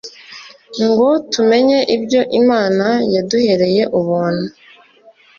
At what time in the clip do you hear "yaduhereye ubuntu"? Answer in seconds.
3.13-4.45